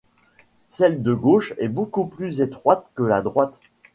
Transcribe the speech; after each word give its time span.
Celle 0.67 1.03
de 1.03 1.13
gauche 1.13 1.53
est 1.59 1.67
beaucoup 1.67 2.07
plus 2.07 2.41
étroite 2.41 2.87
que 2.95 3.03
la 3.03 3.21
droite. 3.21 3.59